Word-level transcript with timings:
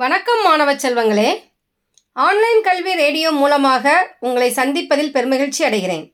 வணக்கம் 0.00 0.42
மாணவ 0.42 0.70
செல்வங்களே. 0.72 1.30
ஆன்லைன் 2.12 2.60
கல்வி 2.66 2.92
ரேடியோ 2.94 3.30
மூலமாக 3.30 4.14
உங்களை 4.20 4.50
சந்திப்பதில் 4.50 5.10
பெருமகிழ்ச்சி 5.14 5.62
அடைகிறேன். 5.68 6.04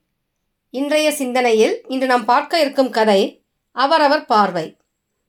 இன்றைய 0.71 1.12
சிந்தனையில் 1.12 1.75
இன்று 1.89 2.07
நாம் 2.07 2.25
பார்க்க 2.25 2.61
இருக்கும் 2.61 2.91
கதை 2.91 3.19
அவரவர் 3.73 4.25
பார்வை. 4.25 4.77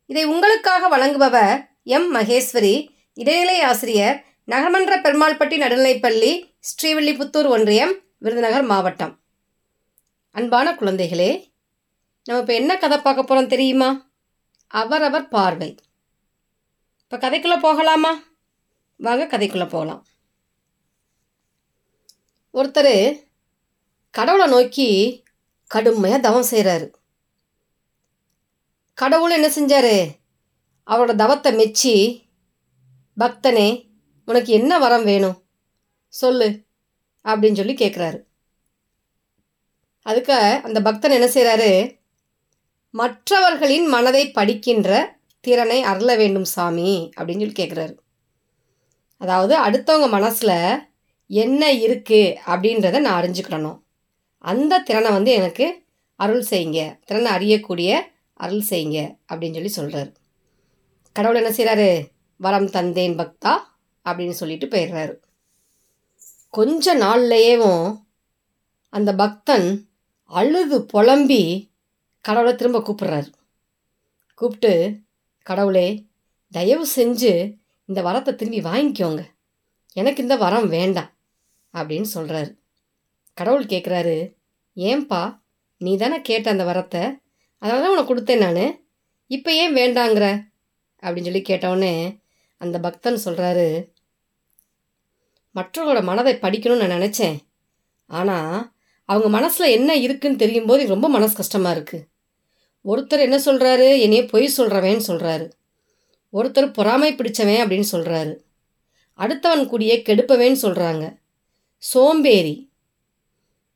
இதை 0.05 0.23
உங்களுக்காக 0.25 0.89
வழங்குபவர் 0.93 1.55
எம். 1.83 2.07
மகேஸ்வரி 2.15 2.75
இடைநிலை 3.13 3.57
ஆசிரியர் 3.61 4.23
நகர்மன்ற 4.53 4.99
பெருமாள்பட்டி 5.07 5.57
நடுநிலைப்பள்ளி 5.63 6.31
ஸ்ரீவில்லிபுத்தூர் 6.69 7.49
ஒன்றியம் 7.55 7.93
விருதுநகர் 8.17 8.63
மாவட்டம். 8.63 9.13
அன்பான 10.31 10.75
குழந்தைகளே 10.81 11.31
நம்ம 12.25 12.39
இப்போ 12.39 12.53
என்ன 12.53 12.77
கதை 12.77 12.97
பார்க்க 12.97 13.23
போகிறோம் 13.23 13.51
தெரியுமா? 13.55 13.89
அவரவர் 14.67 15.27
பார்வை. 15.27 15.69
இப்போ 17.03 17.17
கதைக்குள்ளே 17.17 17.59
போகலாமா? 17.67 18.13
வாங்க 18.95 19.37
கதைக்குள்ளே 19.37 19.69
போகலாம் 19.69 20.05
ஒருத்தர் 22.53 23.23
கடவுளை 24.09 24.47
நோக்கி 24.47 25.23
கடுமையாக 25.67 26.21
தவம் 26.21 26.49
செய்கிறாரு 26.51 26.91
கடவுள் 28.93 29.31
என்ன 29.31 29.47
செஞ்சார்? 29.47 30.15
அவரோட 30.87 31.15
தவத்தை 31.15 31.55
மெச்சி 31.55 32.23
பக்தனே 33.19 33.93
உனக்கு 34.25 34.53
என்ன 34.53 34.79
வரம் 34.79 35.03
வேணும்? 35.03 35.45
சொல்லு 36.07 36.65
அப்படின்னு 37.23 37.55
சொல்லி 37.55 37.73
கேட்குறாரு 37.73 38.23
அதுக்கு 40.01 40.33
அந்த 40.33 40.81
பக்தன் 40.81 41.11
என்ன 41.11 41.25
செய்கிறாரு 41.25 41.99
மற்றவர்களின் 42.89 43.85
மனதை 43.85 44.31
படிக்கின்ற 44.31 45.17
திறனை 45.39 45.81
அருள 45.81 46.15
வேண்டும் 46.15 46.43
சாமி 46.43 47.11
அப்படின்னு 47.17 47.39
சொல்லி 47.39 47.63
கேட்குறாரு 47.63 48.04
அதாவது 49.25 49.55
அடுத்தவங்க 49.65 50.07
மனசில் 50.09 50.57
என்ன 51.29 51.61
இருக்குது 51.85 52.35
அப்படின்றத 52.51 52.99
நான் 52.99 53.19
அறிஞ்சுக்கிடணும். 53.21 53.79
அந்த 54.43 54.83
திறனை 54.87 55.11
வந்து 55.11 55.31
எனக்கு 55.31 55.67
அருள் 56.19 56.45
செய்யுங்க. 56.49 56.81
திறனை 57.07 57.29
அறியக்கூடிய 57.37 57.91
அருள் 58.39 58.65
செய்யுங்க 58.69 58.99
அப்படின்னு 59.29 59.57
சொல்லி 59.57 59.73
சொல்கிறாரு 59.79 60.11
கடவுள் 61.15 61.39
என்ன 61.41 61.51
செய்கிறாரு 61.57 61.89
வரம் 62.39 62.69
தந்தேன் 62.69 63.15
பக்தா 63.19 63.53
அப்படின்னு 64.05 64.35
சொல்லிட்டு 64.39 64.67
போயிடுறாரு. 64.67 65.13
கொஞ்ச 66.57 66.95
நாள்லையேவும் 66.95 67.85
அந்த 68.93 69.11
பக்தன் 69.21 69.67
அழுது 70.31 70.77
புலம்பி 70.91 71.43
கடவுளை 72.25 72.53
திரும்ப 72.55 72.79
கூப்பிட்றாரு. 72.79 73.29
கூப்பிட்டு 74.41 74.73
கடவுளே 75.47 75.87
தயவு 76.51 76.85
செஞ்சு 76.95 77.33
இந்த 77.89 77.99
வரத்தை 78.01 78.31
திரும்பி 78.35 78.61
வாங்கிக்கோங்க. 78.69 79.21
எனக்கு 79.93 80.23
இந்த 80.25 80.35
வரம் 80.35 80.67
வேண்டாம் 80.67 81.11
அப்படின்னு 81.73 82.07
சொல்கிறாரு 82.15 82.51
கடவுள் 83.37 83.71
கேட்குறாரு 83.73 84.17
ஏன்பா 84.77 85.21
நீ 85.81 85.91
தானே 85.97 86.17
கேட்ட 86.21 86.47
அந்த 86.51 86.63
வரத்தை? 86.63 87.03
அதனால 87.61 87.81
தான் 87.81 87.93
உனக்கு 87.95 88.11
கொடுத்தேன் 88.11 88.43
நான். 88.45 88.65
இப்போ 89.31 89.49
ஏன் 89.61 89.75
வேண்டாங்கிற? 89.75 90.25
அப்படின்னு 91.03 91.29
சொல்லி 91.29 91.41
கேட்டவுடனே 91.41 91.93
அந்த 92.61 92.77
பக்தன் 92.79 93.23
சொல்கிறாரு 93.25 93.67
மற்றவங்களோட 95.55 96.01
மனதை 96.03 96.33
படிக்கணும்னு 96.35 96.83
நான் 96.83 96.95
நினச்சேன். 96.97 97.37
ஆனால் 98.09 98.55
அவங்க 99.09 99.27
மனசில் 99.29 99.75
என்ன 99.77 99.91
இருக்குன்னு 99.95 100.41
தெரியும் 100.43 100.65
போது 100.65 100.81
ரொம்ப 100.87 101.07
மனசு 101.09 101.35
கஷ்டமாக 101.35 101.75
இருக்குது 101.77 102.07
ஒருத்தர் 102.85 103.25
என்ன 103.27 103.37
சொல்கிறாரு 103.45 103.87
என்னையே 103.99 104.23
பொய் 104.25 104.55
சொல்கிறவேன்னு 104.57 105.05
சொல்கிறாரு 105.07 105.45
ஒருத்தர் 106.35 106.73
பொறாமை 106.73 107.15
பிடிச்சவன் 107.15 107.61
அப்படின்னு 107.65 107.83
சொல்கிறாரு 107.91 108.43
அடுத்தவன் 109.17 109.65
கூடிய 109.65 109.95
கெடுப்பவேன்னு 109.95 110.57
சொல்கிறாங்க 110.61 111.17
சோம்பேறி. 111.77 112.71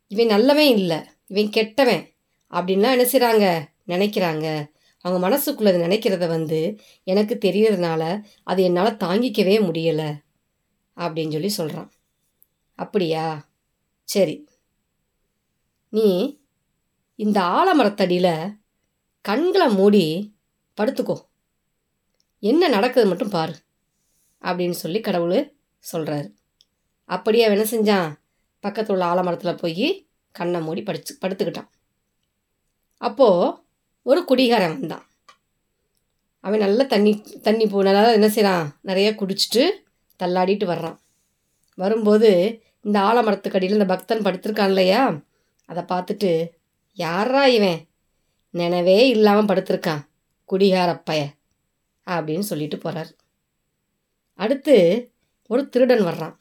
இவன் 0.07 0.25
நல்லவன் 0.25 0.77
இல்லை. 0.77 0.97
இவன் 1.25 1.49
கெட்டவன் 1.49 2.09
அப்படின்லாம் 2.51 2.95
என்ன 2.95 2.95
செய்கிறாங்க 2.95 3.45
நினைக்கிறாங்க. 3.87 4.71
அவங்க 5.01 5.29
மனசுக்குள்ளே 5.29 5.73
நினைக்கிறத 5.85 6.27
வந்து 6.27 6.79
எனக்கு 7.03 7.37
தெரியறதுனால 7.45 8.21
அது 8.43 8.63
என்னால் 8.63 8.97
தாங்கிக்கவே 8.97 9.55
முடியலை 9.63 10.09
அப்படின்னு 10.97 11.31
சொல்லி 11.31 11.49
சொல்கிறான் 11.49 11.91
அப்படியா? 12.75 13.49
சரி. 14.03 14.47
நீ 15.89 16.39
இந்த 17.15 17.41
ஆலமரத்தடியில் 17.41 18.57
கண்களை 19.21 19.69
மூடி 19.69 20.35
படுத்துக்கோ. 20.81 21.28
என்ன 22.43 22.67
நடக்குது 22.67 23.05
மட்டும் 23.05 23.29
பாரு 23.29 23.55
அப்படின்னு 24.41 24.77
சொல்லி 24.83 24.99
கடவுள் 24.99 25.39
சொல்கிறாரு 25.93 26.29
அப்படியே 27.05 27.43
என்ன 27.43 27.65
செஞ்சான்? 27.71 28.09
பக்கத்தில் 28.59 28.95
உள்ள 28.95 29.05
ஆலமரத்தில் 29.05 29.57
போய் 29.57 30.07
கண்ணை 30.31 30.61
மூடி 30.61 30.81
படிச்சு 30.83 31.17
படுத்துக்கிட்டான். 31.21 31.69
அப்போது 32.97 33.53
ஒரு 34.03 34.23
குடிகாரன் 34.23 34.79
வந்தான். 34.79 35.05
அவன் 36.39 36.59
நல்லா 36.59 36.83
தண்ணி 36.83 37.23
தண்ணி 37.41 37.67
போ 37.67 37.83
நல்லா 37.83 38.11
என்ன 38.11 38.29
செய்கிறான் 38.29 38.79
நிறைய 38.81 39.09
குடிச்சிட்டு 39.11 39.63
தள்ளாடிட்டு 40.19 40.65
வர்றான். 40.65 40.97
வரும்போது 41.75 42.61
இந்த 42.81 42.99
ஆலமரத்துக்கடியில் 42.99 43.77
இந்த 43.77 43.85
பக்தன் 43.85 44.19
படுத்திருக்கான் 44.19 44.67
இல்லையா? 44.67 45.01
அதை 45.65 45.83
பார்த்துட்டு 45.83 46.31
யாரா 46.93 47.45
இவன்? 47.45 47.81
நினைவே 48.49 49.07
இல்லாமல் 49.09 49.45
படுத்திருக்கான் 49.45 50.05
குடிகாரப்பைய 50.49 51.37
அப்படின்னு 52.15 52.45
சொல்லிட்டு 52.51 52.77
போகிறார் 52.77 53.11
அடுத்து 54.39 54.75
ஒரு 55.49 55.61
திருடன் 55.69 56.03
வர்றான். 56.07 56.35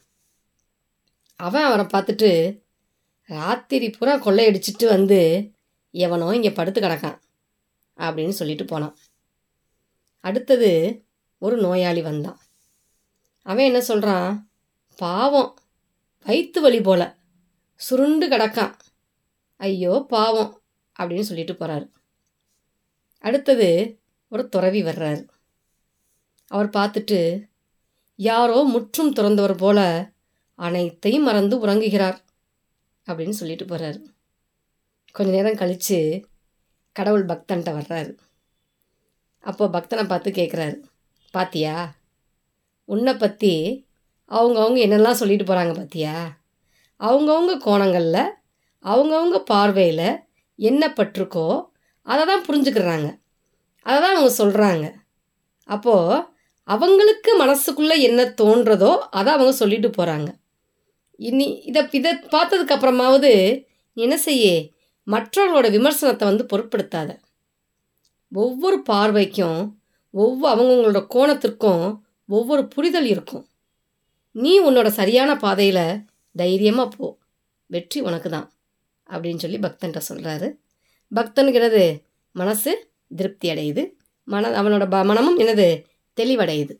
அவன் 1.39 1.67
அவரை 1.67 1.85
பார்த்துட்டு 1.85 2.29
ராத்திரி 3.29 3.87
பூரா 3.89 4.13
கொள்ளையடிச்சிட்டு 4.25 4.85
வந்து 4.95 5.19
எவனோ 5.93 6.27
இங்கே 6.37 6.51
படுத்து 6.51 6.79
கிடக்கான் 6.81 7.17
அப்படின்னு 7.97 8.35
சொல்லிட்டு 8.39 8.65
போனான். 8.65 8.95
அடுத்தது 10.23 10.71
ஒரு 11.41 11.55
நோயாளி 11.57 12.01
வந்தான். 12.01 12.39
அவன் 13.45 13.67
என்ன 13.69 13.81
சொல்கிறான் 13.81 14.29
பாவம் 14.99 15.51
வயிற்று 16.25 16.59
வலி 16.61 16.79
போல 16.81 17.01
சுருண்டு 17.81 18.25
கிடக்கான். 18.27 18.73
ஐயோ 19.59 19.93
பாவம் 20.09 20.51
அப்படின்னு 20.99 21.27
சொல்லிட்டு 21.29 21.53
போகிறாரு 21.53 21.85
அடுத்தது 23.23 23.67
ஒரு 24.31 24.43
துறவி 24.49 24.81
வர்றாரு. 24.83 25.21
அவர் 26.51 26.69
பார்த்துட்டு 26.69 27.19
யாரோ 28.19 28.57
முற்றும் 28.73 29.13
துறந்தவர் 29.13 29.55
போல 29.57 29.79
அனைத்தையும் 30.59 31.27
மறந்து 31.29 31.55
உறங்குகிறார் 31.65 32.17
அப்படின்னு 33.07 33.35
சொல்லிட்டு 33.41 33.65
போகிறார் 33.65 33.99
கொஞ்ச 35.15 35.29
நேரம் 35.31 35.59
கழித்து 35.61 35.99
கடவுள் 36.95 37.25
பக்தன்ட்ட 37.25 37.69
வர்றாரு. 37.77 38.11
அப்போ 39.43 39.65
பக்தனை 39.67 40.03
பார்த்து 40.07 40.29
கேட்குறாரு 40.31 40.77
பாத்தியா 41.33 41.75
உன்னை 42.89 43.13
பற்றி 43.15 43.53
அவங்கவுங்க 44.31 44.79
என்னெல்லாம் 44.85 45.19
சொல்லிட்டு 45.21 45.45
போகிறாங்க 45.45 45.73
பாத்தியா? 45.75 46.15
அவங்கவுங்க 46.99 47.53
கோணங்களில் 47.57 48.35
அவங்கவுங்க 48.85 49.39
பார்வையில் 49.51 50.07
என்ன 50.59 50.83
பட்டிருக்கோ 50.97 51.47
அதை 52.07 52.23
தான் 52.25 52.45
புரிஞ்சுக்கிறாங்க. 52.47 53.07
அதை 53.85 53.97
தான் 54.01 54.15
அவங்க 54.15 54.31
சொல்கிறாங்க 54.41 54.85
அப்போது 55.69 56.25
அவங்களுக்கு 56.69 57.31
மனசுக்குள்ளே 57.43 57.95
என்ன 58.07 58.21
தோன்றதோ 58.41 58.91
அதை 59.19 59.29
அவங்க 59.33 59.53
சொல்லிட்டு 59.61 59.89
போகிறாங்க 59.89 60.29
இனி 61.19 61.47
இதை 61.69 61.81
இதை 61.91 62.11
பார்த்ததுக்கப்புறமாவது 62.33 63.31
என்ன 63.97 64.15
செய்ய? 64.17 64.45
மற்றவர்களோட 65.07 65.67
விமர்சனத்தை 65.71 66.25
வந்து 66.27 66.43
பொருட்படுத்தாத. 66.51 67.09
ஒவ்வொரு 68.31 68.77
பார்வைக்கும் 68.89 69.59
ஒவ்வொரு 70.13 70.51
அவங்கவுங்களோட 70.53 71.01
கோணத்திற்கும் 71.15 71.83
ஒவ்வொரு 72.29 72.63
புரிதல் 72.67 73.05
இருக்கும். 73.05 73.43
நீ 74.35 74.51
உன்னோட 74.59 74.87
சரியான 74.99 75.31
பாதையில் 75.35 75.85
தைரியமாக 76.35 76.89
போ. 76.95 77.07
வெற்றி 77.69 77.99
உனக்கு 78.01 78.29
தான் 78.29 78.47
அப்படின்னு 79.09 79.43
சொல்லி 79.43 79.59
பக்தன்கிட்ட 79.59 80.01
சொல்கிறாரு 80.09 80.47
பக்தனுக்கு 81.11 81.59
என்னது? 81.61 81.83
மனசு 82.35 82.71
திருப்தி 83.17 83.47
அடையுது. 83.49 83.83
மன 84.27 84.49
அவனோட 84.61 84.85
ப 84.89 84.97
மனமும் 85.03 85.39
என்னது? 85.39 85.69
தெளிவடையுது. 86.21 86.73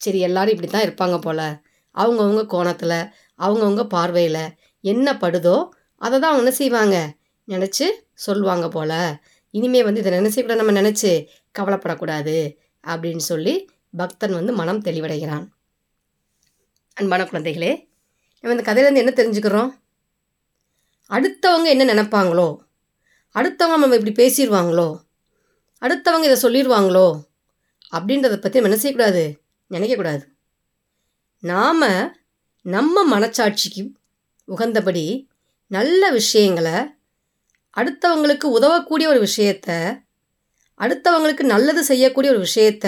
சரி 0.00 0.20
எல்லாரும் 0.28 0.54
இப்படி 0.54 0.70
தான் 0.70 0.86
இருப்பாங்க 0.86 1.16
போல். 1.18 1.46
அவங்கவுங்க 1.94 2.42
கோணத்தில் 2.54 2.98
அவங்கவுங்க 3.38 3.84
பார்வையில் 3.94 4.44
என்ன 4.84 5.08
படுதோ 5.22 5.56
அதை 6.00 6.14
தான் 6.18 6.30
அவங்க 6.30 6.44
என்ன 6.44 6.54
செய்வாங்க? 6.60 6.96
நினச்சி 7.48 7.86
சொல்லுவாங்க 8.26 8.66
போல். 8.68 8.98
இனிமே 9.54 9.80
வந்து 9.86 10.02
இதை 10.02 10.10
நினச்சிக்கூட 10.18 10.54
நம்ம 10.60 10.74
நினச்சி 10.80 11.10
கவலைப்படக்கூடாது 11.54 12.36
அப்படின்னு 12.84 13.24
சொல்லி 13.30 13.54
பக்தன் 13.94 14.36
வந்து 14.38 14.52
மனம் 14.60 14.84
தெளிவடைகிறான். 14.86 15.44
அன்பான 16.96 17.24
குழந்தைகளே 17.30 17.72
நம்ம 18.44 18.54
இந்த 18.54 18.64
கதையிலேருந்து 18.68 19.02
என்ன 19.04 19.12
தெரிஞ்சுக்கிறோம்? 19.18 19.70
அடுத்தவங்க 21.10 21.68
என்ன 21.74 21.84
நினைப்பாங்களோ 21.92 22.48
அடுத்தவங்க 23.34 23.76
நம்ம 23.76 23.98
இப்படி 23.98 24.14
பேசிடுவாங்களோ 24.22 24.88
அடுத்தவங்க 25.82 26.26
இதை 26.28 26.38
சொல்லிடுவாங்களோ 26.44 27.06
அப்படின்றத 27.92 28.36
பற்றி 28.36 28.58
நம்ம 28.58 28.70
என்ன 28.70 28.80
செய்யக்கூடாது? 28.80 29.24
நினைக்கக்கூடாது. 29.70 30.24
நாம் 31.42 31.88
நம்ம 32.66 33.04
மனச்சாட்சிக்கு 33.12 33.82
உகந்தபடி 34.48 35.04
நல்ல 35.70 36.10
விஷயங்களை 36.10 36.76
அடுத்தவங்களுக்கு 37.76 38.46
உதவக்கூடிய 38.58 39.06
ஒரு 39.08 39.20
விஷயத்த 39.28 39.68
அடுத்தவங்களுக்கு 40.80 41.44
நல்லது 41.54 41.82
செய்யக்கூடிய 41.84 42.32
ஒரு 42.34 42.40
விஷயத்த 42.48 42.86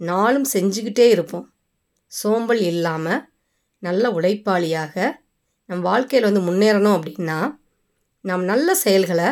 நாளும் 0.00 0.48
செஞ்சுக்கிட்டே 0.52 1.06
இருப்போம். 1.08 1.46
சோம்பல் 2.12 2.62
இல்லாமல் 2.62 3.24
நல்ல 3.82 4.10
உழைப்பாளியாக 4.10 4.94
நம் 5.68 5.80
வாழ்க்கையில் 5.80 6.28
வந்து 6.30 6.42
முன்னேறணும் 6.48 6.96
அப்படின்னா 6.98 7.38
நாம் 8.24 8.44
நல்ல 8.44 8.68
செயல்களை 8.74 9.28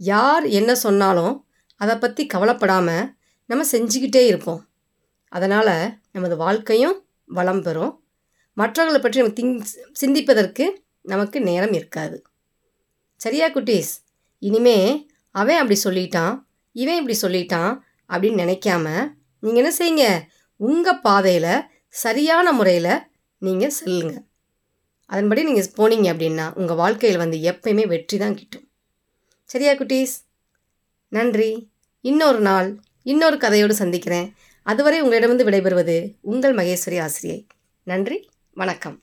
யார் 0.00 0.44
என்ன 0.58 0.70
சொன்னாலும் 0.74 1.34
அதை 1.80 1.94
பற்றி 1.96 2.22
கவலைப்படாமல் 2.26 3.04
நம்ம 3.52 3.64
செஞ்சுக்கிட்டே 3.72 4.22
இருப்போம். 4.32 4.60
அதனால் 5.32 5.74
நமது 6.14 6.36
வாழ்க்கையும் 6.44 6.96
வளம் 7.38 7.62
பெறும். 7.66 7.92
மற்றவர்களை 8.56 9.00
பற்றி 9.02 9.20
நம்ம 9.20 9.36
திங்க் 9.38 9.68
சிந்திப்பதற்கு 10.00 10.64
நமக்கு 11.12 11.38
நேரம் 11.48 11.74
இருக்காது. 11.78 12.16
சரியா 13.20 13.46
குட்டீஸ்? 13.54 13.92
இனிமே 14.42 14.78
அவன் 15.34 15.60
அப்படி 15.62 15.76
சொல்லிட்டான் 15.84 16.34
இவன் 16.82 16.98
இப்படி 17.00 17.16
சொல்லிட்டான் 17.24 17.72
அப்படின்னு 18.10 18.42
நினைக்காம 18.44 18.86
நீங்கள் 19.44 19.60
என்ன 19.62 19.72
செய்யுங்க? 19.78 20.06
உங்கள் 20.60 21.00
பாதையில் 21.06 21.54
சரியான 22.02 22.52
முறையில் 22.58 22.94
நீங்கள் 23.46 23.74
செல்லுங்க. 23.78 24.14
அதன்படி 25.10 25.40
நீங்கள் 25.48 25.74
போனீங்க 25.78 26.08
அப்படின்னா 26.12 26.46
உங்கள் 26.60 26.80
வாழ்க்கையில் 26.82 27.22
வந்து 27.22 27.38
எப்பயுமே 27.50 27.84
வெற்றி 27.94 28.16
தான் 28.22 28.36
கிட்டும். 28.40 28.66
சரியா 29.50 29.72
குட்டீஸ்? 29.80 30.14
நன்றி. 31.12 31.50
இன்னொரு 32.04 32.40
நாள் 32.48 32.68
இன்னொரு 33.02 33.36
கதையோடு 33.36 33.70
சந்திக்கிறேன். 33.70 34.34
அதுவரை 34.62 35.00
உங்களிடமிருந்து 35.00 35.50
விடைபெறுவது 35.50 36.16
உங்கள் 36.20 36.54
மகேஸ்வரி 36.54 37.00
ஆசிரியை. 37.00 37.46
நன்றி 37.82 38.30
வணக்கம். 38.54 39.01